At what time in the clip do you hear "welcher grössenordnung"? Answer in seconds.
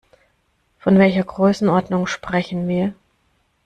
0.97-2.07